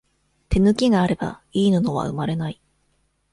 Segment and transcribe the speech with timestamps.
[0.49, 2.59] 手抜きがあれば、いい布は、生まれない。